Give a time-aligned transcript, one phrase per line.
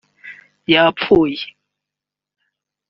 [0.73, 1.41] yapfuye